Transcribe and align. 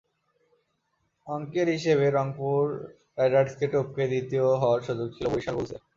অঙ্কের 1.27 1.67
হিসেবে 1.75 2.05
রংপুর 2.09 2.63
রাইডার্সকে 3.17 3.65
টপকে 3.73 4.03
দ্বিতীয় 4.11 4.45
হওয়ার 4.61 4.81
সুযোগ 4.87 5.07
ছিল 5.15 5.25
বরিশাল 5.31 5.55
বুলসের। 5.57 5.81